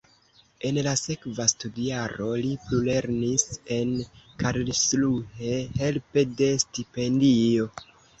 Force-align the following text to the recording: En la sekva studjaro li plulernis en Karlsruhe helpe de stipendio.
En 0.67 0.77
la 0.85 0.91
sekva 0.99 1.43
studjaro 1.51 2.29
li 2.45 2.53
plulernis 2.69 3.43
en 3.75 3.91
Karlsruhe 4.45 5.53
helpe 5.83 6.25
de 6.41 6.49
stipendio. 6.65 7.69